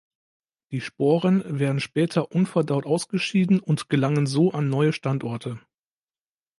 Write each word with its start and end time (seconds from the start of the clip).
Die 0.71 0.81
Sporen 0.81 1.43
werden 1.59 1.79
später 1.79 2.31
unverdaut 2.31 2.87
ausgeschieden 2.87 3.59
und 3.59 3.87
gelangen 3.87 4.25
so 4.25 4.51
an 4.51 4.67
neue 4.67 4.93
Standorte. 4.93 5.59